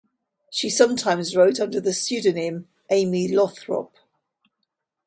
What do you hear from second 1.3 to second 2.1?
wrote under the